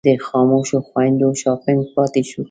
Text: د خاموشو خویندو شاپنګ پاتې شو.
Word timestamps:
د 0.07 0.09
خاموشو 0.27 0.77
خویندو 0.87 1.27
شاپنګ 1.41 1.81
پاتې 1.93 2.21
شو. 2.29 2.39